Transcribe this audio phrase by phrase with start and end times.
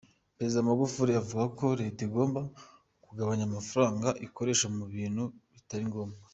[0.35, 2.41] Perezida Magufuli avuga ko leta igomba
[3.05, 6.19] kugabanya amafaranga ikoresha mu bintu bitari ngombwa.